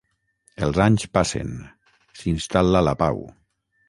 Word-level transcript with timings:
Els 0.67 0.77
anys 0.85 1.03
passen, 1.17 1.51
s'instal·la 2.21 2.81
la 2.87 2.95
pau. 3.03 3.21